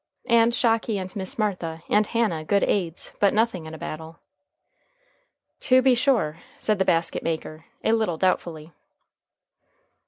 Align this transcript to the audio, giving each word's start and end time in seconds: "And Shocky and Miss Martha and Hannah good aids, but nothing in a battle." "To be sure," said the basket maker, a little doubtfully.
"And 0.25 0.51
Shocky 0.51 0.97
and 0.97 1.15
Miss 1.15 1.37
Martha 1.37 1.83
and 1.87 2.07
Hannah 2.07 2.43
good 2.43 2.63
aids, 2.63 3.11
but 3.19 3.35
nothing 3.35 3.67
in 3.67 3.75
a 3.75 3.77
battle." 3.77 4.17
"To 5.59 5.83
be 5.83 5.93
sure," 5.93 6.37
said 6.57 6.79
the 6.79 6.85
basket 6.85 7.21
maker, 7.21 7.65
a 7.83 7.91
little 7.91 8.17
doubtfully. 8.17 8.71